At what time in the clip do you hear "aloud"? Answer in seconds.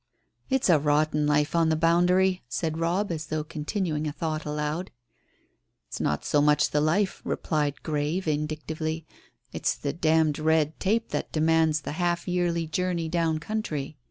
4.45-4.89